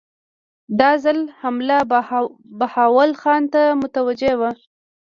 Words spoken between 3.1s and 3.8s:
خان ته